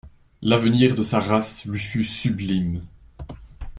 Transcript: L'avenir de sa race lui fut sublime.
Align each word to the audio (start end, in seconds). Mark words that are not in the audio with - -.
L'avenir 0.41 0.95
de 0.95 1.03
sa 1.03 1.19
race 1.19 1.65
lui 1.65 1.77
fut 1.79 2.03
sublime. 2.03 2.81